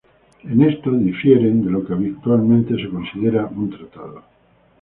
[0.41, 4.23] En esto son diversos de lo que habitualmente se considera un tratado.